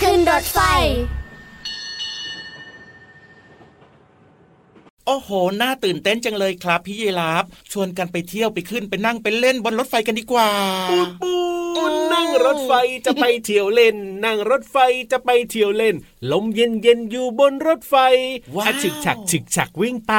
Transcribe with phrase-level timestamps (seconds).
[0.00, 0.58] ขึ้นรถไฟ
[5.10, 5.30] อ้โห
[5.60, 10.50] น่าตื่นเต้นจังเลยครับพี่ยีราฟชวนกันไปเที่ยวไปขึ้นไปนั่งไปเล่นบนรถไฟกันดีกว่า
[10.90, 11.34] ปูนปู
[11.90, 12.72] นนั่งรถไฟ
[13.06, 14.76] จะไปเที่ยวเล่น นั่งรถไฟ
[15.12, 15.94] จะไปเที่ยวเล่น
[16.32, 17.96] ลมเย็นเย็นๆอยู่บนรถไฟ
[18.56, 20.14] ว้าวอะฉึกฉักฉึกฉักวิ่งไป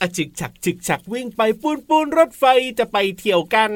[0.00, 2.44] อะฉึกฉักฉึกฉักวิ่งไปปูนปูนรถไฟ
[2.78, 3.70] จะไปเที่ยวกัน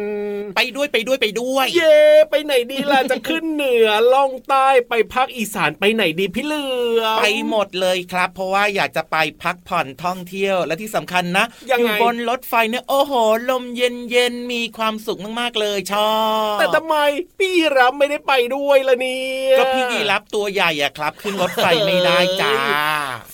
[0.57, 1.99] ไปด้วยไปด้วยไปด้วย เย่
[2.31, 6.65] ไปไหนดีล่ะจะขึ้นเหนือล่องใต้ไปภาคอีสานไปไหนดีพี่เหลื
[7.01, 13.13] อมไปหมดเลยครับ เพราะว่าอยากจะไปพักผ่อนท่องเที่ยวและที่สำคัญนะยังไงอยู่บนรถไฟเนี่ยโอ้โห
[13.51, 16.13] ลมเย็นเย็นๆมีความสุขมากๆเลยชอ
[16.55, 16.97] บแต่ทำไม
[17.39, 22.55] พี่รับไม่ได้ไปด้วยล่ะเนี่ยก็พี่ยีรับตัวใหญ่อะครับ ขึ้นรถไฟไม่ได้จ้า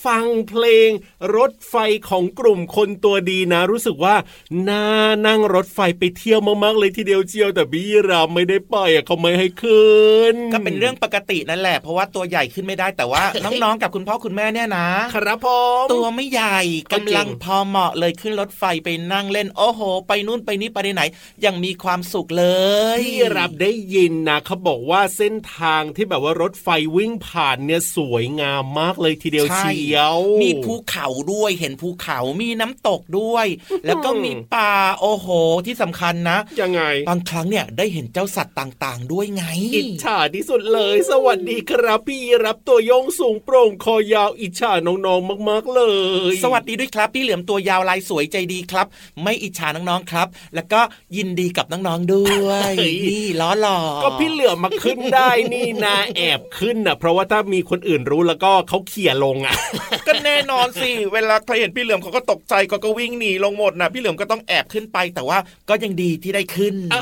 [0.05, 0.89] ฟังเพลง
[1.37, 1.75] รถไฟ
[2.09, 4.15] ของกลุ่มคนตัวดีนะ รู้สึกว่า
[4.69, 4.85] น่า
[5.27, 9.95] นั่งรถไฟไปเที่ยวมากๆเลยทีเดียวเชียวแต่พี่รามไม่ได้ไปอะเขาไม่ให้ขึ้
[10.33, 15.47] นก็เป็นเรื่องปกตินั่นแหละ เพราะว่าตัวใหญ่ขึ้นไม่ได้แต่ว่าน้องๆกับคุณพ่อคุณแม่เนี่ยนะ ครับผ
[15.83, 16.59] มตัวไม่ใหญ่
[16.91, 21.03] ก็จริงกำลังพอเหมาะเลยขึ้นรถไฟไปนั่งเล่น โอ้โห ไปนู่นไปนี่ไปไหน
[21.45, 22.45] ยังมีความสุขเล
[22.97, 33.47] ยพี่รับได้ยินนะเขาบอกว่าเส้นทางที่แบบว่ารถไฟวิ่งผ่านเนี่ยสวยงามมากเลยทีเดียวใช่เชียว มีภูเขาด้วยเห็นภูเขามีน้ำตกด้วย
[33.85, 35.27] แล้วก็มีป่าโอ้โห
[35.65, 39.43] ที่สำคัญนะยังไงบางครั้งเนี่ยได้เห็นเจ้าสัตว์ต่างๆ ด้วยไง
[39.75, 45.81] อิจฉาที่สุดเลย สวัสดีครับพี่รับตัวโยงสูงโปร่งคอยาวอิจฉาน้องๆมาก ๆเล
[46.31, 48.87] ย สวัสดีด้วยครับ พี่เหลือมตัวยาวลายสวยใจดีครับ
[49.23, 50.81] ไม่อิจฉาน้องๆครับ แล้วก็
[51.17, 59.55] ยินดีกับน้องๆด้วยเฮ้ยนี่ล้อหล่อก็พี่เหลือมมาขึ้นได้นี่นาแอบขึ้นนะเพราะว่าถ้ามีคนอื่นรู้แล้วก็เขาเขี่ยลงอะ
[60.07, 65.37] ก็แน่นอนสิเวลาใครเห็นพี่เหลือมเขาก็ตกใจเขาก็วิ่งหนีลงหมดนะพี่เหลือมก็ต้องแอบขึ้นไป แต่ว่า
[65.69, 67.01] ก็ยังดีที่ได้ขึ้นเอา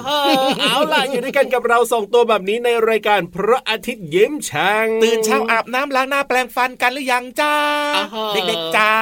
[0.61, 7.55] เอาล่ะอยู่ด้วยกันกับเราสองตัวแบบนี้ในรายการพระอาทิตย์ยิ้มช่างตื่นเช้าอาบน้ำล้างหน้าแปลงฟันกันหรือยังจ้า
[7.95, 8.93] อ่าฮะเด็กๆจ้า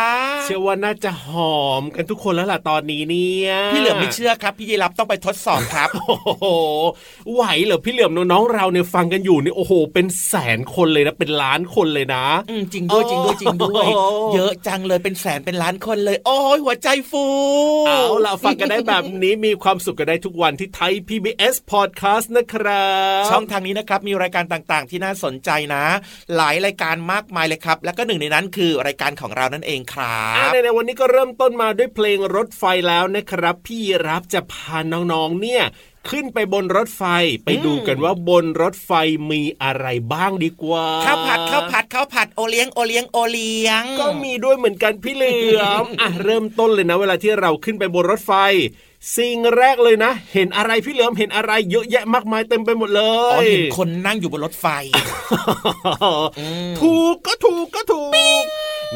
[0.43, 6.45] เชื่อว่าน่าจะหอมกันทุกคนแล้วล่ะตอนนี้เนี่ยพี่เหลือมไม่เชื่อครับ พี่ยีรับต้องไปทดสอบครับ โอ้โห
[7.33, 17.25] ไหวเหรอพี่เหลือมน้องๆเราเนี่ยฟังกันอยู่นี่โอ้โห เป็นแสนคนเลยนะเป็นล้านคนเลยนะอืมจริงด้วยจริงด้วยจริงด้วยโอ้เยอะจังเลยเป็นแสนเป็นล้านคนเลย โอ้ยหัวใจฟู
[17.87, 22.87] เอาล่ะฟังกันได้แบบนี้มีความสุขกันได้ทุกวันที่ไทย PBS Podcast นะครั
[23.21, 25.83] บช่องทางนี้นะครับมีรายการต่างๆ ที่น่าสนใจนะ
[26.35, 35.63] หลายรายการมากมายเลยครับ แล้วก็หนึ่งในนั้นคือรายการของเรานั่นเองครัอะบในวันนี้ก็เริ่มต้นมาด้วยเพลงรถไฟแล้วนะครับ พี่รับจะพาน้องๆเนี่ย
[36.09, 37.03] ขึ้นไปบนรถไฟ
[37.45, 38.91] ไปดูกันว่าบนรถไฟ
[39.31, 48.33] มีอะไรบ้างดีกว่าข้าวผัดข้าวผัดข้าวผัดโอเลี้ยงโอเลี้ยงโอเลี้ยง ก็มีด้วยเหมือนกันพี่เหลือมอะเริ่มต้นเลยนะ เวลาที่เราขึ้นไปบนรถไฟ
[49.17, 53.01] สิ่งแรกเลยนะ เห็นอะไรพี่เหลือมเห็นอะไรเยอะแยะมากมายเต็มไปหมดเล
[53.33, 54.65] อ๋อยเห็นคนนั่งอยู่บนรถไฟ
[56.79, 58.03] ถูกก็ถูกก็ถู
[58.41, 58.45] ก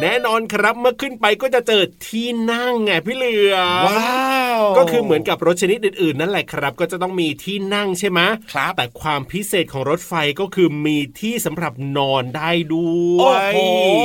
[0.02, 3.56] แน่นอนครับเมื่อขึ้นไปก็จะเจอที่นั่งไงพี่เหลือ
[3.88, 8.20] ว้าวก็คือเหมือนกับรถชนิดอื่นๆ นั่นแหละครับ ก็จะต้องมีที่นั่งใช่ไหม
[8.52, 12.90] ครับแต่ความพิเศษของรถไฟก็คือมีที่สำหรับนอนได้ด้
[13.20, 14.00] วยโอ้โห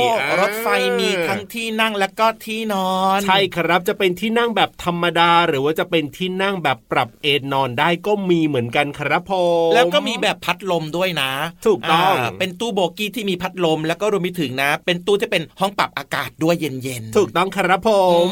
[0.51, 0.67] ถไฟ
[0.99, 9.31] มีทั้งที่นั่งและก็ที่นอน ใช่ครับจะเป็นที่นั่งแบบธรรมดา หรือว่าจะเป็นที่นั่งแบบปรับเอนนอนได้ก็มีเหมือนกันครับพ
[9.69, 11.31] มแล้วก็มีแบบพัดลมด้วยนะ
[11.65, 17.91] ถูกต้องเป็นตู้โบกี้ที่มีพัดลม แล้วก็รวมไปถึงนะ เป็นตู้ที่เป็นห้องปรับอากาศด้วยเย็นๆถูกต้องครับผ
[18.25, 18.27] ม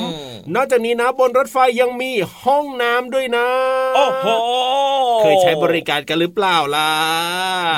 [0.56, 2.12] นอกจากนี้นะบนรถไฟยังมี
[2.44, 3.48] ห้องน้ำด้วยนะ
[3.96, 4.26] โอ้โห
[5.22, 6.92] เคยใช้บริการกันหรือเปล่าล่ะ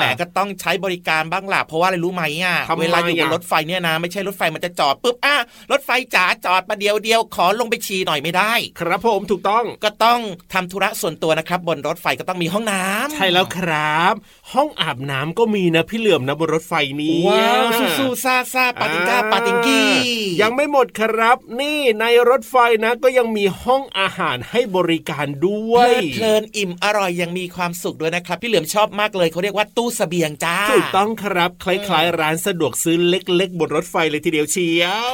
[0.00, 5.36] หมก็ต้องใช้บริการบ้างล่ะเพราะว่าอะไรรู้ไหมอะเวลาอยู่บนรถไฟเนี่ยนะไม่ใช่รถไฟมันจะจอดปุ๊บอะ
[5.70, 10.20] รถไฟจ๋าจอดมาเดียวเดียวขอลงไปฉี่หน่อยไม่ได้ ครับผมถูกต้องก็ต้อง
[10.52, 14.14] ทำธุระส่วนตัวนะครับ บนรถไฟก็ต้องมีห้องน้ำใช่แล้วครับ
[14.52, 17.64] ห้องอาบน้ำก็มีนะพี่เหลื่อมนะบนรถไฟนี้ว้าว
[17.98, 19.90] สู้ซาซาปาติก้าปาติงกี้
[20.40, 35.12] ยังไม่หมดครับ นี่ในรถไฟนะก็ยังมีห้องอาหารให้บริการด้วยเพลินอิ่มอร่อยยังมีความสุขด้วยนะครับ พี่เหลือมชอบมากเลยเขาเรียกว่าตู้เสบียงจ้าถูกต้องครับ คล้ายๆ ร้านสะดวกซื้อเล็ก ๆ บนรถไฟเลยทีเดียวเชียว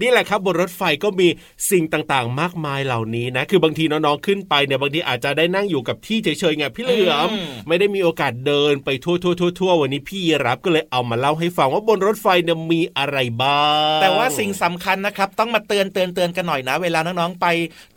[0.00, 1.28] นี่แหละครับบนรถไฟก็มี
[1.70, 7.28] สิ่งต่างๆ มากมายเหล่านี้นะ คือบางทีน้องๆขึ้นไปเนี่ยบางทีอาจจะได้นั่งอยู่กับที่เฉยๆไงพี่เหลือม
[7.68, 13.62] ไม่ได้มีโอกาสเดินไปทั่วๆทั่ววันนี้พี่รับก็เลยเอามาเล่าให้ฟังว่าบนรถไฟเนี่ยมีอะไรบ้า
[13.96, 17.46] งแต่ว่าสิ่งสำคัญนะครับ ต้องมาเตือนเตือนเตือนกันหน่อยนะ เวลาน้องๆไป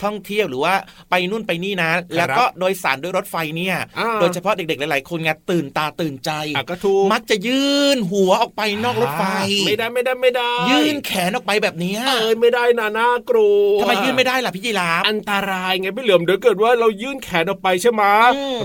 [0.03, 0.73] ท่องเที่ยวหรือว่า
[1.09, 3.75] ไปนู่นไปนี่นะ แล้วก็โดยสารด้วยรถไฟเนี่ย
[4.19, 6.31] โดยเฉพาะเด็กๆหลายๆคนไงตื่นตาตื่นใจ
[6.69, 9.23] ก็ถูกมักจะยื่นหัวออกไปนอกรถไฟ
[9.65, 18.03] ไม่ได้ไม่ได้ไม่ได้ ยื่นแขนออกไปแบบนี้เอ้ยไม่ได้นะน่ากลัวทำไมยื่นไม่ได้ล่ะพี่จีราอันตรายไงพี่เหลือมเดี๋ยวเกิดว่าเรายื่นแขนออกไปใช่ไหม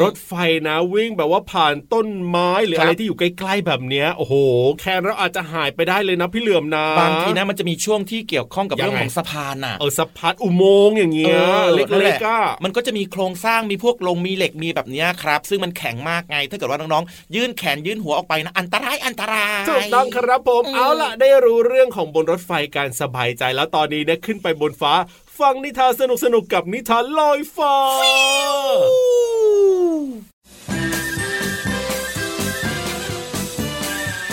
[0.02, 0.32] รถไฟ
[0.68, 4.34] นะวิ่งแบบว่าผ่านต้นไม้หรืออะไรที่อยู่ใกล้ๆแบบเนี้ยโอ้โห
[4.80, 11.38] แขนเราอาจจะหายไปได้เลยนะพี่เหลือมนะบางทีนะมันจะมีช่วงที่เกี่ยวข้องกับเรื่องของสะพานอะเออสะพานอุโมงค์อย่างเงี้ย
[11.74, 24.92] เล็กๆก็มันก็จะมีโครงสร้างมีพวกลงมีเหล็กมีแบบนี้ครับ ซึ่งมันแข็งมากไง ถ้าเกิดว่าน้องๆยื่นแขนยื่นหัวออกไปนะอันตรายอันตรายถูกต้องครับผมเอาล่ะได้รู้เรื่องของบนรถไฟการสบายใจแล้วตอนนี้เนี่ยขึ้นไปบนฟ้า
[25.38, 27.76] ฟังนิทานสนุกสนุกกับนิทานลอยฟ้า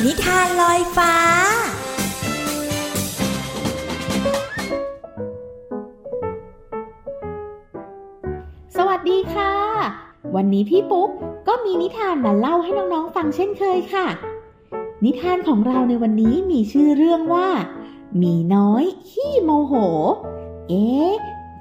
[0.05, 1.13] นิทานลอยฟ้า
[8.77, 9.53] สวัสดีค่ะ
[10.35, 11.09] วันนี้พี่ปุ๊ก
[11.47, 14.07] ก็มีนิทานมาเล่าให้น้องๆฟังเช่นเคยค่ะ
[15.05, 17.47] นิทานของเราในวันนี้มีชื่อเรื่องว่า
[18.21, 19.73] มีน้อยขี้โมโห
[20.69, 21.11] เอ๊ะ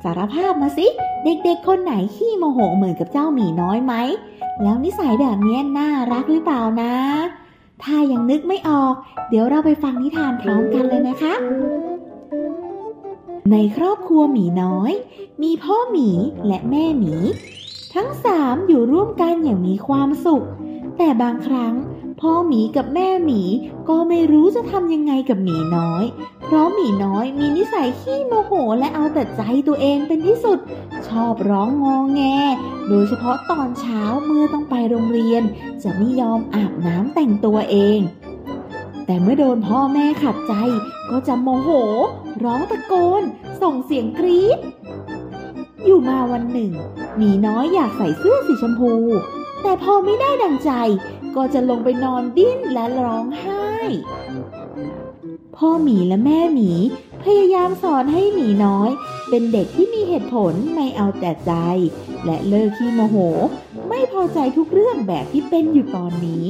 [0.03, 0.87] สารภาพมาสิ
[1.25, 3.95] เด็กๆ คนไหนขี้โมโหเหมือนกับเจ้าหมีน้อยไหม
[4.63, 6.95] แล้วนิสัยแบบนี้น่ารักหรือเปล่านะ
[7.83, 8.95] ถ้ายังนึกไม่ออก
[9.29, 11.35] เดี๋ยวเราไปฟังนิทานพร้อมกันเลยนะคะ
[13.53, 14.93] ในครอบครัวหมีน้อย
[15.43, 16.11] มีพ่อหมี
[16.47, 17.15] และแม่หมี
[17.95, 20.45] ทั้งสามอยู่ร่วมกันอย่างมีความสุข
[20.99, 21.75] แต่บางครั้ง
[22.21, 23.43] พ่อหมีกับแม่หมี
[23.89, 26.05] ก็ไม่รู้จะทำยังไงกับหมีน้อย
[26.45, 30.59] เพราะหมีน้อยมีนิสัยขี้โมโหและเอาแต่ใจตัวเองเป็นที่สุด
[31.09, 32.23] ชอบร้องงองแง
[32.89, 35.43] โดยเฉพาะตอนเช้าเมื่อต้องไปโรงเรียน
[35.83, 37.99] จะไม่ยอมอาบน้ำแต่งตัวเอง
[39.07, 40.55] แต่เมื่อโดนพ่อแม่ขัดใจ
[41.11, 41.71] ก็จะโมโห
[42.45, 43.23] ร้องตะโกน
[43.63, 44.59] ส่งเสียงกรี๊ด
[45.85, 46.73] อยู่มาวันหนึ่ง
[47.17, 48.95] หมีน้อยอยากใส่เสื้อสีชมพู
[49.63, 50.71] แต่พอไม่ได้ดังใจ
[51.37, 53.69] ก็จะลงไปนอนดิ้นและร้องไห้
[55.57, 56.71] พ่อหมีและแม่หมี
[57.25, 58.91] พยายามสอนให้หมีน้อย
[59.31, 61.53] เป็นเด็กที่มีเหตุผลไม่เอาแต่ใจ
[62.25, 63.17] และเลิกขี้โมโห
[63.89, 66.49] ไม่พอใจทุกเรื่องแบบที่เป็นอยู่ตอนนี้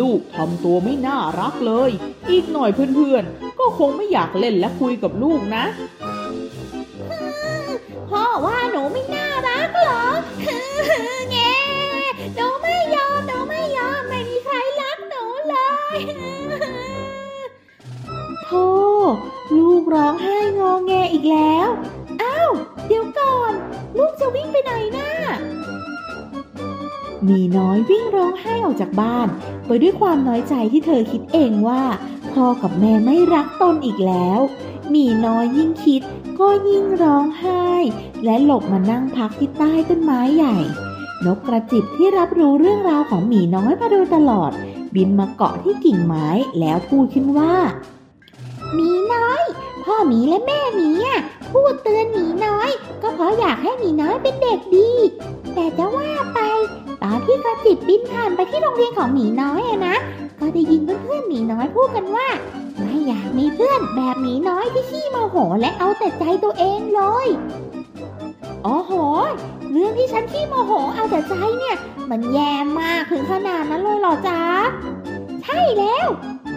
[0.00, 1.90] ลูกทำตัวไม่น่ารักเลย
[2.30, 5.64] อีกหน่อยเพื่อนๆ ก็คงไม่อยากเล่นและคุยกับลูกนะ
[8.10, 9.25] พ่อว่าหนูไม่น่า
[19.56, 21.68] ลูกร้องไห้งอแงอีกแล้ว
[22.22, 22.50] อ้าว
[22.86, 23.52] เดี๋ยวก่อน
[23.98, 25.12] ลูกจะวิ่งไปไหนนะ่ะ
[27.28, 29.28] มีน้อยวิ่งร้องไห้ออกจากบ้าน
[29.66, 31.82] ไปด้วยความน้อยใจที่เธอคิดเองว่า
[32.32, 34.40] พ่อกับแม่ไม่รักตนอีกแล้ว
[34.94, 36.02] มีน้อยยิ่งคิด
[36.40, 37.68] ก็ยิ่งร้องไห้
[38.24, 40.56] และหลบมานั่งพักที่ใต้ต้นไม้ใหญ่
[41.26, 44.52] นกกระจิบที่รับรู้เรื่องราวของหมีน้อยมาโดยตลอด
[44.94, 46.26] บินมาเกาะที่กิ่งไม้
[46.60, 47.54] แล้วพูดขึ้นว่า
[48.74, 49.42] หมีน้อย
[49.84, 51.20] พ่อหมีและแม่หมีอะ
[51.52, 52.70] พูดเตือนหมีน้อย
[53.02, 54.90] ก็เพราะอยากให้หมีน้อยเป็นเด็กดี
[55.54, 56.40] แต่จะว่าไป
[57.02, 59.96] ตอนที่กระจิบบินผ่านไปที่โรงเรียนของหมีน้อยอะนะ
[60.40, 62.28] ก็ได้ยินเพื่อนๆหมีน้อยพูดกันว่า
[62.82, 67.26] ไม่อยากมีเพื่อนแบบหมีน้อยที่ขี้โมโหและเอาแต่ใจตัวเองเลย
[68.64, 68.92] โอ้โห
[69.72, 71.76] เรื่องที่ฉันขี้โมโหเอาแต่ใจเนี่ย
[72.10, 74.40] มันแย่มากถึงขนาดนั้นเลยเหรอจ๊ะ
[75.42, 76.06] ใช่แล้ว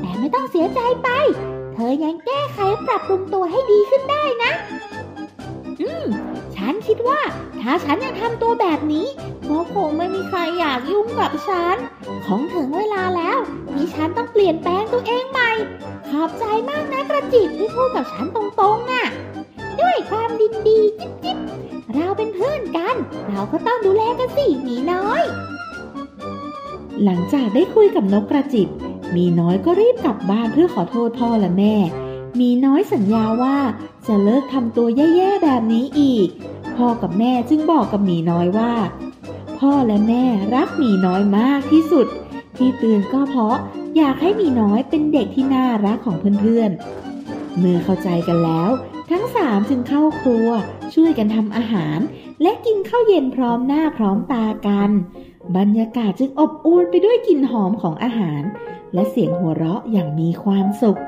[0.01, 1.10] แต่ไม่ต้องเสียใจไป
[1.80, 4.52] ธอยังแก้ไขปรับปรุงตัวให้ดีขึ้นได้นะ
[5.82, 6.06] อืม
[6.56, 7.20] ฉันคิดว่า
[7.62, 9.08] ถ้าฉันยังทำตัวแบบนี้
[9.50, 11.76] ก็คงไม่มีใครอยากยุ่งกับฉัน
[12.26, 13.38] ของถึงเวลาแล้ว
[13.72, 15.52] ที่ฉันต้องเปลี่ยนแปลงตัวเองใหม่
[16.10, 19.06] ขอบใจมากนะกระจิบที่พูดกับฉันตรงๆน่ะ
[19.82, 21.38] ด้วยความดินดีจิ๊บจิ๊บ
[21.96, 22.96] เราเป็นเพื่อนกัน
[23.30, 25.24] เราก็ต้องดูแลกันสิหมีน้อย
[27.04, 28.70] หลังจากได้คุยกับนกกระจิบ
[29.16, 31.75] มีน้อยก็รีบกลับบ้านเพื่อขอโทษพ่อและแม่
[32.39, 33.58] มีน้อยสัญญาว่า
[34.08, 36.28] จะเลิกทำตัวแย่ๆแบบนี้อีก
[36.75, 38.74] พ่อกับแม่จึงบอกกับหมีน้อยว่า
[39.60, 40.24] พ่อและแม่
[40.56, 42.08] รักหมีน้อยมากที่สุด
[42.58, 43.58] ที่เตือนก็เพราะ
[43.98, 48.70] อยากให้หมีน้อยเป็นเด็กที่น่ารักของเพื่อนๆ เมื่อเข้าใจกันแล้ว
[49.12, 50.48] ทั้งสามจึงเข้าครัว
[50.94, 52.00] ช่วยกันทำอาหาร
[52.42, 54.89] และกินข้าวเย็นพร้อมหน้าพร้อมตากัน
[55.58, 58.42] บรรยากาศจึงอบอุ่นไปด้วยกลิ่นหอมของอาหาร
[58.93, 61.00] และเสียงหัวเราะอย่างมีความสุข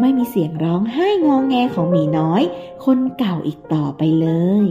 [0.00, 2.42] ไม่มีเสียงร้องไห้งองแงของหมีน้อย
[2.84, 4.28] คนเก่าอีกต่อไปเล
[4.64, 4.66] ย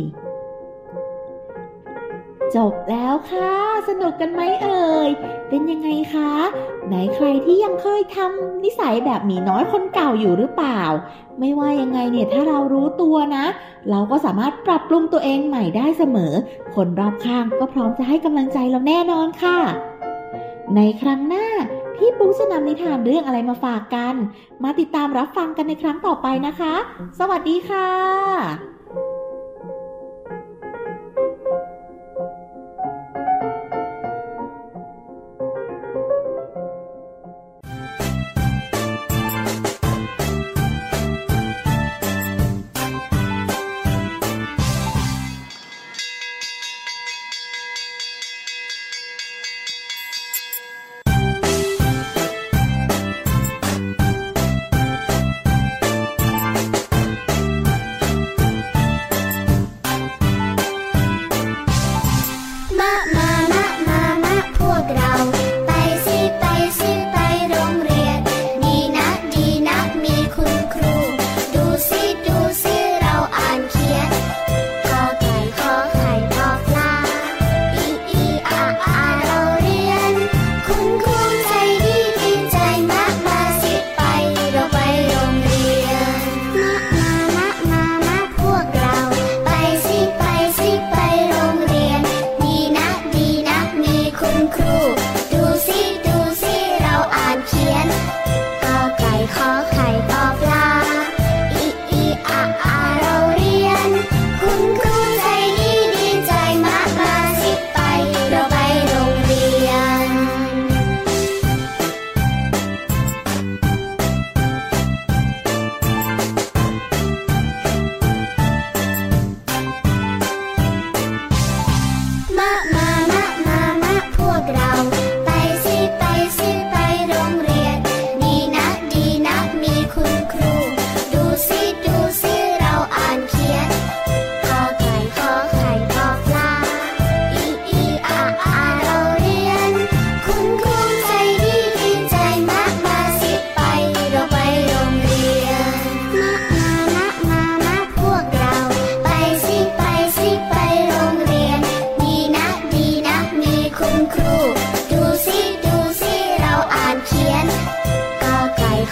[2.55, 3.53] จบแล้วค่ะ
[3.87, 5.09] สนุกกันไหมเอ่ย
[5.49, 6.31] เป็นยังไงคะ
[6.87, 10.81] ไหนใครที่ยังเคยทำนิสัยแบบหมีน้อยคนเก่าอยู่หรือเปล่า
[11.39, 13.45] ไม่ว่ายังไงเนี่ยถ้าเรารู้ตัวนะ
[13.89, 16.33] เราก็สามารถปรับปรุงตัวเองใหม่ได้เสมอ
[16.75, 19.57] คนรอบข้างก็พร้อมจะให้กำลังใจเราแน่นอนค่ะ
[20.75, 21.47] ในครั้งหน้า
[21.99, 24.15] พี่ปุ๊กจะนำนิทานเรื่องอะไรมาฝากกัน
[24.63, 26.73] มาติดตามรับฟังกันในครั้งต่อไปนะคะ
[27.19, 27.89] สวัสดีค่ะ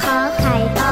[0.05, 0.86] อไ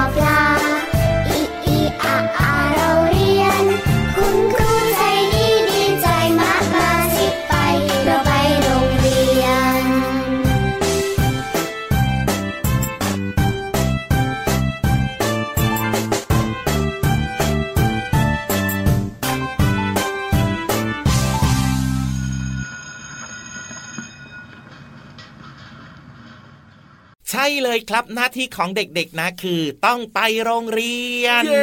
[27.89, 31.53] ครับหน้าที่ของเด็กๆนะคือ ต้องไปโรงเรียนเ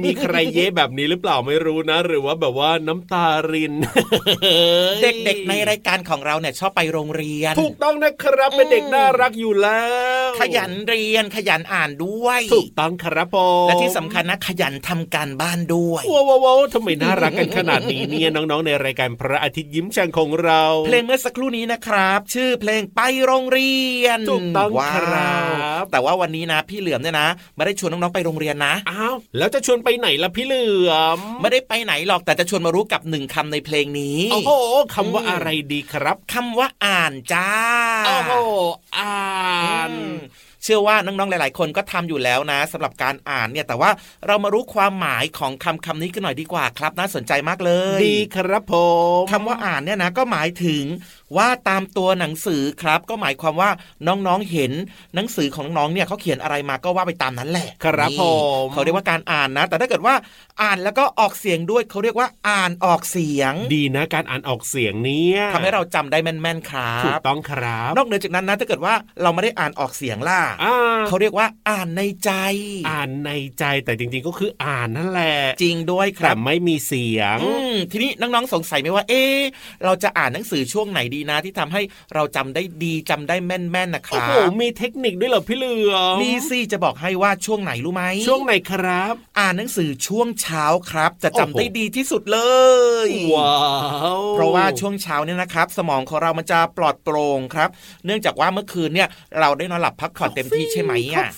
[0.00, 3.74] ย้มีใครเย่แบบนี้หรือเปล่าไม่รู้นะ หรือว่าแบบว่าน้ำตาริน
[5.02, 9.82] เด็กๆในรายการของเราเนี่ยชอบไปโรงเรียน ถูกต้องนะครับเป็นเด็กน่ารักอยู่แล้
[10.28, 25.40] ว ขยันเรียนขยันอ่านด้วย ถูกต้องครับผมและที่สำคัญนะขยันทำการบ้านด้วยว้าวว้าวทำไมน่ารักกันขนาดนี้เนี่ยน้องๆ ในรายการพระอาทิตย์ยิ้มแฉ่งของเรา เพลงเมื่อสักครู่นี้นะครับ ชื่อเพลงไปโรงเรียนถูกต้องว้าครั
[25.80, 34.52] บวแต่ว่าวันนี้นะ พี่เหลือมเนี่ยนะไม่ได้ชวนน้องๆไปโรงเรียนนะอ้าวแล้วจะชวนไปไหนล่ะพี่เหลือม ไม่ได้ไปไหนหรอกแต่จะชวนมารู้กับหนึ่งคำในเพลงนี้ โอ้โห
[34.94, 37.50] คำว่าอะไรดีครับ คำว่าอ่านจ้า
[38.06, 38.32] โอ้โห
[38.98, 40.16] อ่านอืม
[40.62, 43.90] เชื่อว่าน้องๆหลาย ๆ คนก็ทำอยู่แล้วนะสำหรับการอ่านเนี่ยแต่ว่า
[44.26, 48.74] เรามารู้ความหมายของคำคำนี้กันหน่อยดีกว่าครับ น่าสนใจมากเลย ดีครับผ
[49.20, 50.84] มคำว่าอ่านเนี่ยนะก็หมายถึง
[51.36, 53.70] ว่าตามตัวหนังสือครับ ก็หมายความว่า
[54.06, 54.72] น้องๆเห็น
[55.14, 58.22] หนังสือของน้องๆเนี่ยเขาเขียนอะไรมาก็ว่าไปตามนั้นแหละ ครับนี่ผ
[58.64, 60.14] มเขาเรียกว่าการอ่านนะ แต่ถ้าเกิดว่า
[60.62, 70.59] อ่านแล้วก็ออกเสียงด้วยเขาเรียกว่าอ่านออกเสียง ดีนะการอ่านออกเสียงเนี่ยทำให้เราจำได้แม่นๆครัถูกบต้องครับนอกเหนือจากนั้นนะถ้าเกิดว่าเราไม่ได้อ่านออกเสียงล่ะอ่า
[71.08, 72.30] เขาเรียกว่าอ่านในใจ
[72.88, 79.40] อ่านในใจแต่จริง ๆ ก็คืออ่านนั่นแหละ จริงด้วยคแต่รับไม่มีเสียงอืมทีนี้น้องๆสงสัยไหมว่า เอ๊ะ
[79.84, 81.82] เราจะอ่านหนังสือช่วงไหนดีนะ ที่ทำให้
[82.14, 92.38] เราจำได้ดีจำได้แม่นๆนะคโอ้รัโหบมีเทคนิคด้วยเหรอพี่เหลือมมีสิจะบอกให้ว่าช่วงไหนรู้ไหมช่วงไหนครับ อ่านหนังสือช่วงเช้าครับ จะจำโอ้โหได้ดีที่สุดเล
[93.06, 93.56] ยว้า
[94.18, 97.68] วเพราะว่าช่วงเช้าเนี่ยนะครับ สมองของเรามันจะปลอดโปร่งครับ
[98.06, 101.28] เนื่องจากว่าเมื่อคืนเนี่ยเราได้นอนหลับพักผ่อนเต็มที่ใช่ไหมอะ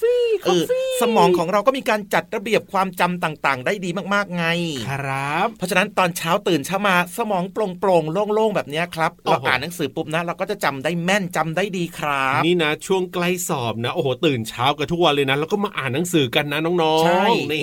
[0.45, 0.65] เออ
[1.01, 4.45] สมองของเราก็มีการจัดระเบียบความจำต่างๆ ได้ดีมากๆไง
[4.91, 17.63] ครับ เพราะฉะนั้นตอนเช้าตื่นเช้ามาสมองโปร่งๆโล่งๆแบบเนี้ยครับโอ้เราโหอ่านหนังสือปุ๊บนะเราก็จะจำได้แม่นจำได้ดีครับ นี่นะช่วงใกล้สอบนะโอ้โหตื่นเช้ากันทุกวันเลยนะแล้วก็มาอ่านหนังสือกันนะน้องๆใช่นี่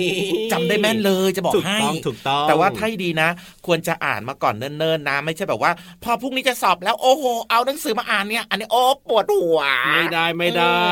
[0.52, 3.28] จำได้แม่นเลยจะบอกถูกให้ต้องถูกต้องแต่ว่าถ้าให้ดีนะ
[3.66, 5.72] ควรจะอ่านมาก่อนเนิ่นๆนะไม่ใช่แบบว่า
[6.04, 9.60] พอพรุ่งนี้จะสอบแล้วโอ้โหเอาหนังสือมาอ่านเนี่ย อันนี้โอ้ปวดหัว
[9.94, 10.90] ไม่ได้ไม่ได้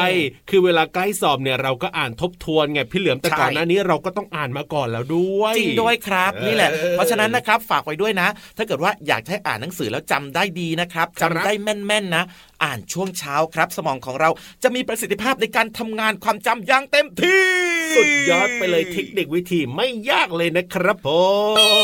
[0.50, 12.24] คือเวลาใกล้สอบเนี่ยเราก็อ่านทบทวนไงพี่เหลือมแต่ใช่ก่อนหน้านี้เราก็ต้องอ่านมาก่อนแล้วด้วยจริงด้วยครับเออนี่แหละ เพราะฉะนั้นนะครับฝากไว้ด้วยนะ ถ้าเกิดว่าอยากจะให้อ่านหนังสือแล้วจำได้ดีนะครับครัจำบได้แม่นๆนะ
[12.64, 14.30] อ่านช่วงเช้าครับ สมองของเรา
[14.62, 17.48] จะมีประสิทธิภาพในการทำงานความจำอย่างเต็มที่
[17.96, 21.08] สุดยอดไปเลยเทคนิควิธีไม่ยากเลยนะครับผ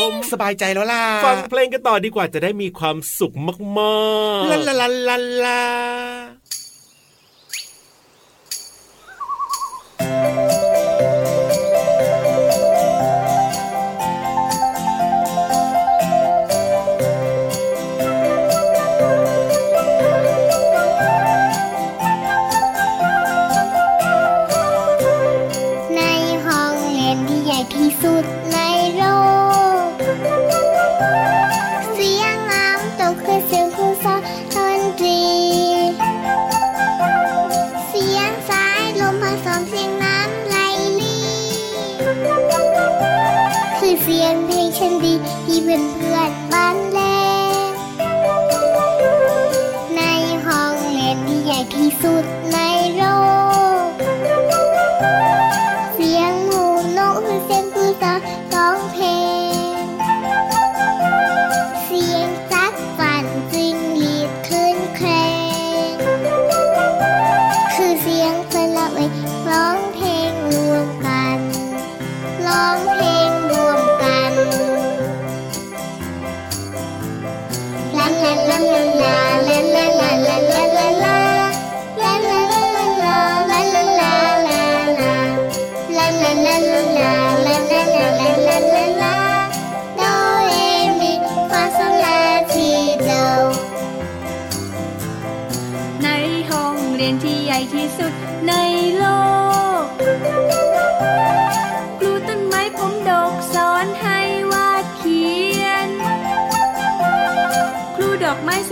[0.09, 3.95] ม สบายใจแล้วล่ะฟังเพลงกันต่อดีกว่าจะได้มีความสุขมา
[4.39, 4.73] กๆลาลา
[5.09, 5.61] ลาลา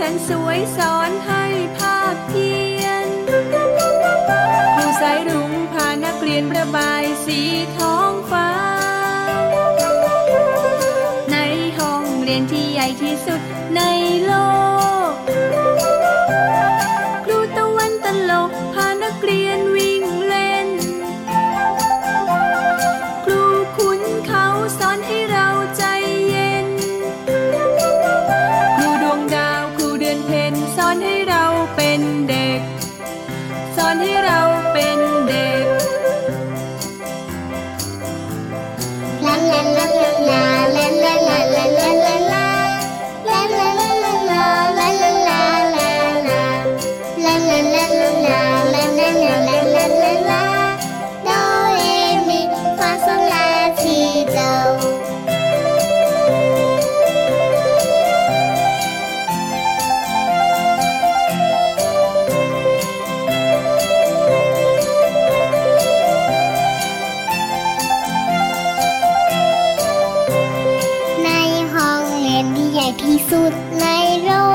[0.04, 1.44] สนสวยสอนให้
[1.78, 3.08] ภาพเพียน
[4.76, 7.40] ครูสายรุ้งพานักเรียนประบายสี
[7.78, 8.50] ท้องฟ้า
[11.32, 11.38] ใน
[11.78, 13.42] ห้องเรียนที่ใหญ่ที่สุด
[13.76, 13.82] ใน
[14.26, 14.32] โล
[14.92, 14.93] ก
[73.02, 73.86] ที่สุดใน
[74.26, 74.53] โลก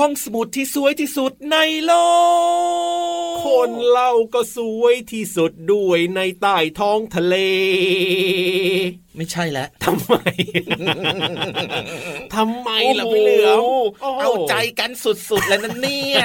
[0.00, 1.92] ห้องสมุดที่สวยที่สุดในโล
[3.34, 7.34] ก คนเล่าก็สวยที่สุดด้วยในใต้ท้องทะเล
[9.16, 10.14] ไม่ใช่แล้วทำไม
[12.34, 13.58] ทำไมล่ะพี่เหลือม
[14.02, 16.18] โอ้โหเอาใจกันสุดๆแล้วนั่นเนี่ย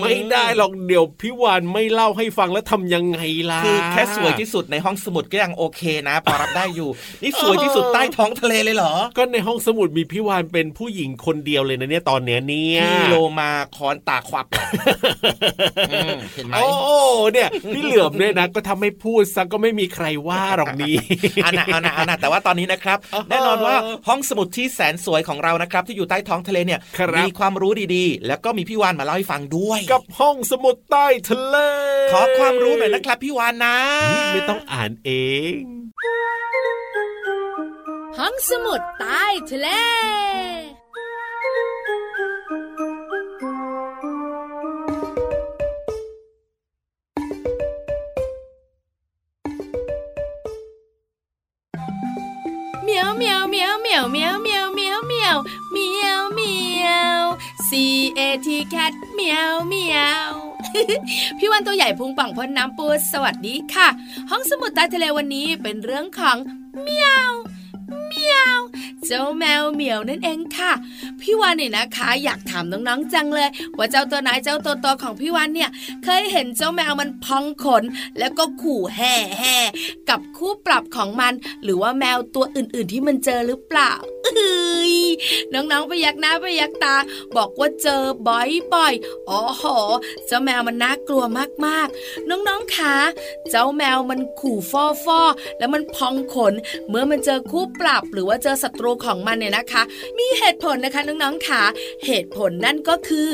[0.00, 6.90] ไม่ได้หรอกเดี๋ยวพี่วานไม่เล่าให้ฟังแล้วทำยังไงล่ะคือแค่สวยที่สุดในห้องสมุดก็ยังโอเคนะพอรับได้อยู่
[7.22, 14.46] นี่สวยที่สุดใต้ท้องทะเลเลยเหรอ ก็ในห้องสมุดมีพี่วานเป็นผู้หญิงคนเดียวเลยนะเนี่ยตอนเนี้ยเนี่ยพี่โลมาคอนตาควับ
[15.90, 16.98] อืมเห็นไหมโอ้
[17.32, 20.96] เนี่ยพี่เหลือมเนี่ยนะก็ทำให้พูดซะก็ไม่มีใครว่าหรอกนี้
[21.42, 22.98] เอานะเอานะเอานะ แต่ว่าตอนนี้นะครับ
[23.30, 23.76] แน่นอนว่า
[24.08, 31.56] ห้องสมุดที่แสนสวยของเรานะครับ ที่อยู่ใต้ท้องทะเลเนี่ยครับมีความรู้ดีๆ แล้วก็มีพี่วานมาเล่าให้ฟังด้วย กับห้องสมุดใต้ทะเล
[32.12, 33.76] ขอความรู้หน่อยนะครับพี่วานนะ
[34.32, 35.10] ไม่ต้องอ่านเอ
[35.58, 35.60] ง
[38.18, 39.68] ห้องสมุดใต้ทะเล
[53.96, 55.36] ยวเมียวเมียวเมียวเมียว
[55.72, 56.54] เมียวเมี
[56.84, 57.22] ยว
[57.68, 57.70] C
[58.18, 60.30] A T cat เมียวเมียว
[61.38, 63.88] พี่วันตัวใหญ่พุงป่องพ้นน้ำปูสวัสดีค่ะ
[64.30, 66.36] ห้องสมุดใต้ทะเลวันนี้เป็นเรื่องของ
[66.82, 67.30] เมียว
[68.06, 68.58] เมียว
[69.04, 70.72] เจ้าแมวเหมียวนั่นเองค่ะ
[71.20, 75.70] พี่วันเนี่ยนะคะ อยากถามน้องๆจังเลย ว่าเจ้าตัวไหนเจ้าตัวโตของพี่วันเนี่ย
[76.04, 77.82] เคยเห็นเจ้าแมวมันพองขน
[78.18, 79.58] แล้วก็ขู่แห่แห่
[80.08, 83.92] กับคู่ปรับของมัน หรือว่าแมวตัวอื่น ๆ ที่มันเจอหรือเปล่า
[84.24, 84.94] เอ้ย
[85.52, 86.96] น้องๆไปยักหน้าไปยักตา
[87.36, 89.64] บอกว่าเจอบ่อยๆอ๋อโห
[90.26, 91.24] เจ้าแมวมันน่ากลัว
[91.66, 92.96] มากๆ น้องๆคะ
[93.50, 95.20] เจ้าแมวมันขู่ฟอฟอ
[95.58, 96.54] แล้วมันพองขน
[96.88, 99.82] เมื่อมันเจอคู่ปรับ หรือว่าเจอศัตรูของมันเนี่ยนะคะ
[100.18, 101.62] มีเหตุผลนะคะน้องๆค่ะ
[102.06, 103.28] เหตุผลนั่นก็คือ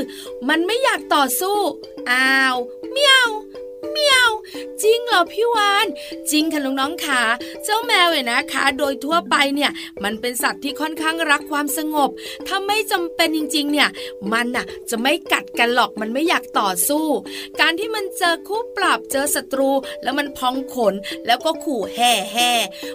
[0.48, 1.58] มันไม่อยากต่อสู้
[2.10, 2.56] อ้าว
[2.90, 3.30] เมียว
[3.90, 4.30] เมียว
[4.82, 5.86] จริงเหรอพี่วาน
[6.30, 7.22] จริงค่ะน้องๆค่ะ
[7.64, 9.70] เจ้าแมวเนี่ยนะคะ โดยทั่วไปเนี่ย
[10.04, 12.10] มันเป็นสัตว์ที่ค่อนข้างรักความสงบ
[12.46, 13.88] ถ้าไม่จำเป็นจริง ๆ เนี่ย
[14.32, 17.06] มันน่ะจะไม่กัดกันหรอกมันไม่อยากต่อสู้
[17.60, 19.70] การที่มันเจอคู่ปรับเจอศัตรู
[20.02, 20.94] แล้วมันพองขน
[21.26, 22.52] แล้วก็ขู่แห่แห่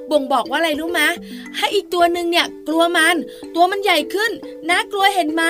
[0.09, 1.01] บ่งบอกว่าอะไรรู้ไหม
[1.57, 3.15] ให้อีกตัวหนึ่งเนี่ยกลัวมัน
[3.55, 4.31] ตัวมันใหญ่ขึ้น
[4.69, 5.43] น่ากลัวเห็นไหม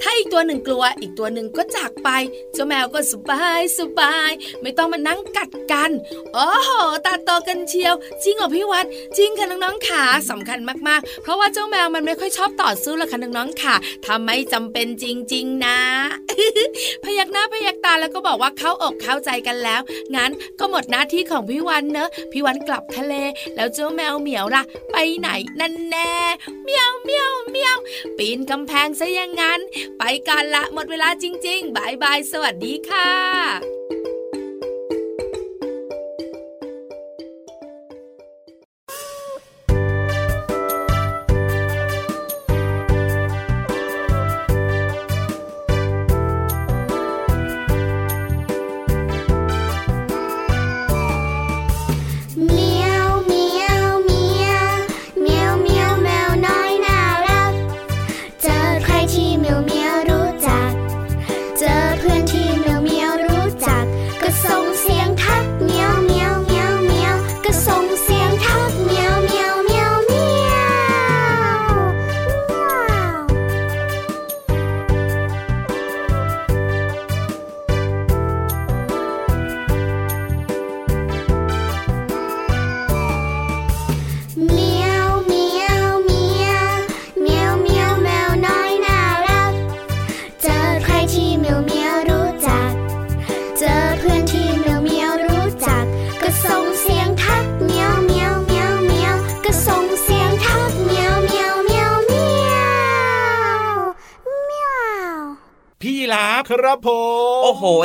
[0.00, 2.08] ถ้าอีกตัวหนึ่งกลัว อีกตัวหนึ่งก็จากไป
[2.52, 4.30] เจ้าแมวก็สบายสบาย
[4.62, 5.90] ไม่ต้องมานั่งกัดกัน
[6.34, 6.70] โอ้โห
[7.06, 10.58] ตาโตกันเชียว จริงเหรอพี่วัดจริงค่ะน้องๆขาสำคัญ
[10.88, 13.74] มากๆ เพราะว่าเจ้าแมวมันไม่ค่อยชอบต่อสู้หรอกค่ะน้องๆค่ะ
[14.06, 15.78] ทำไม่จำเป็นจริง ๆ นะ
[17.04, 19.80] พยักหน้าพยักตาแล้วก็บอกว่าเข้าอกเข้าใจกันแล้ว
[20.14, 23.14] งั้นก็หมดหน้าที่ของพี่วันเนอะพี่วันกลับทะเล
[23.56, 25.28] แล้วเจ้าแมวเหมียวล่ะ ไปไหน
[25.60, 26.12] นั่นแน่
[26.64, 27.76] เมียวเมียวเมียว
[28.18, 29.60] ปีนกำแพงซะอย่างนั้น
[29.98, 34.03] ไปกันละหมดเวลาจริงๆบายบายสวัสดีค่ะ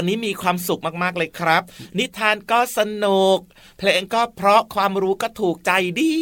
[0.02, 1.62] วันนี้มีความสุขมากๆเลยครับ
[1.98, 3.40] นิทานก็สนุก
[3.78, 6.14] เพลงก็เพราะความรู้ก็ถูกใจดี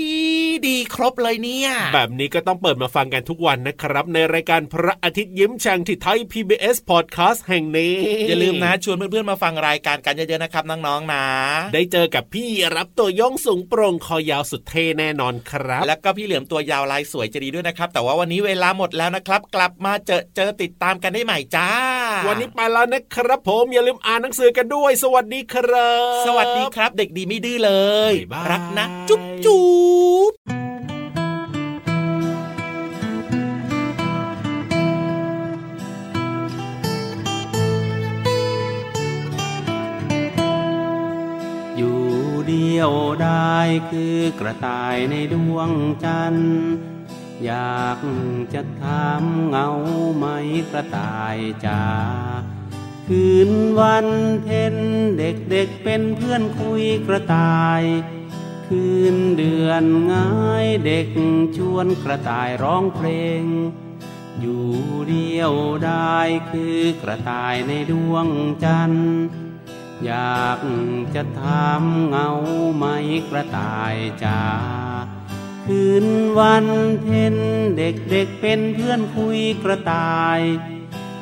[0.68, 7.96] ดีครบเลยเนี่ย แบบนี้ก็ต้องเปิดมาฟังกันทุกวันนะครับ ในรายการพระอาทิตย์ยิ้มแฉ่งที่ไทย PBS Podcast แห่งนี้
[8.28, 11.24] อย่าลืมนะชวนเพื่อนๆมาฟังรายการกันเยอะๆนะครับน้องๆนะ
[11.74, 21.70] ได้เจอกับพี่รับตัวย่องสูงโปร่งคอยาวสุดเท่แน่นอนครับ แล้วก็พี่เหลือมตัวยาวลายสวยจะดีด้วยนะครับ แต่ว่าวันนี้เวลาหมดแล้วนะครับ กลับมาเจอเจอติดตามกันได้ใหม่จ้า
[22.28, 25.92] วันนี้ไปแล้วนะครับผมอย่าลืมอ่านหนังสือกันด้วย สวัสดีครั
[26.22, 27.72] บ สวัสดีครับ เด็กดีไม่ดื้อเล
[28.12, 29.66] ยบ๊ายบายรักนะ จุ๊บจุ๊
[30.30, 30.47] บ
[42.78, 43.58] เดียวได้
[43.92, 45.72] คือกระต่ายในดวง
[46.04, 46.58] จันทร์
[47.44, 48.00] อยาก
[48.54, 49.70] จะถามเงา
[50.18, 50.26] ไหม
[50.72, 51.84] กระต่ายจ๋า
[53.08, 54.08] คืนวัน
[54.44, 54.76] เพ็ญ
[55.18, 57.84] เด็กเด็กๆเป็นเพื่อนคุยกระต่าย
[58.68, 61.10] คืนเดือนง่ายเด็ก
[61.58, 63.08] ชวนกระต่ายร้องเพล
[63.42, 63.44] ง
[64.40, 64.68] อยู่
[65.10, 65.54] เดียว
[65.86, 66.18] ได้
[66.52, 68.28] คือกระต่ายในดวง
[68.64, 69.18] จันทร์
[70.06, 70.62] อยาก
[71.16, 72.30] จะถามเงา
[72.76, 72.86] ไหม
[73.30, 74.42] กระต่ายจ๋า
[75.66, 76.08] คืน
[76.38, 76.68] วัน
[77.02, 77.36] เพ็ญ
[77.78, 80.40] เด็กเด็กๆเป็นเพื่อนคุยกระต่าย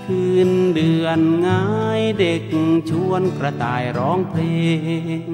[0.05, 1.65] คืนเดือนง่า
[1.99, 2.43] ยเด็ก
[2.89, 4.41] ชวนกระต่ายร้องเพล
[5.25, 5.27] ง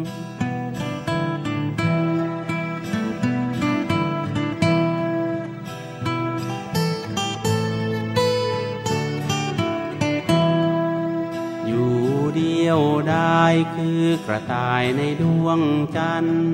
[13.51, 15.59] ยคือกระต่ายในดวง
[15.95, 16.51] จันทร์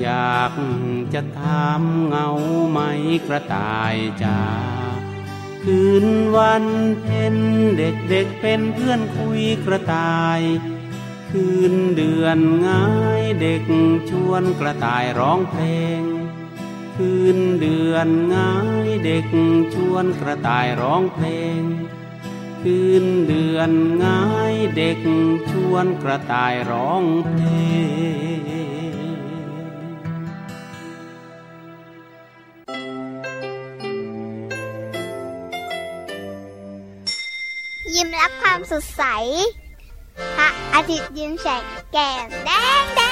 [0.00, 0.52] อยาก
[1.14, 2.28] จะถามเงา
[2.70, 2.78] ไหม
[3.26, 4.40] กระต่ายจ๋า
[5.62, 6.64] คืนวัน
[7.00, 7.36] เพ็ญ
[7.78, 10.40] เด็กเด็กเป็นเพื่อนคุยกระต่าย
[11.30, 12.86] คืนเดือนง่า
[13.20, 13.64] ยเด็ก
[14.10, 15.64] ชวนกระต่ายร้องเพล
[15.98, 16.00] ง
[16.96, 18.54] คืนเดือนง่า
[18.86, 19.26] ยเด็ก
[19.74, 21.26] ชวนกระต่ายร้องเพล
[21.58, 21.60] ง
[22.68, 23.70] คืนเดือน
[24.04, 24.98] ง่ายเด็ก
[25.50, 27.42] ชวนกระต่ายร้องเพล
[27.92, 28.96] ง
[37.94, 39.02] ยิ้มรับความสดใส
[40.36, 42.50] พระอาทิตย์ยิ้มแฉกแก้มแด
[42.82, 43.05] งแดง